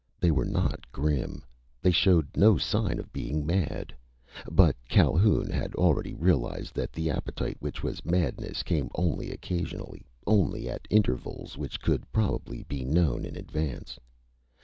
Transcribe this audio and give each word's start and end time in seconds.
They 0.19 0.31
were 0.31 0.45
not 0.47 0.91
grim. 0.91 1.45
They 1.79 1.91
showed 1.91 2.35
no 2.35 2.57
sign 2.57 2.97
of 2.97 3.13
being 3.13 3.45
mad. 3.45 3.93
But 4.51 4.75
Calhoun 4.89 5.51
had 5.51 5.75
already 5.75 6.15
realized 6.15 6.73
that 6.73 6.91
the 6.91 7.11
appetite 7.11 7.57
which 7.59 7.83
was 7.83 8.03
madness 8.03 8.63
came 8.63 8.89
only 8.95 9.29
occasionally, 9.29 10.07
only 10.25 10.67
at 10.67 10.87
intervals 10.89 11.55
which 11.55 11.79
could 11.79 12.11
probably 12.11 12.63
be 12.63 12.83
known 12.83 13.25
in 13.25 13.35
advance. 13.35 13.99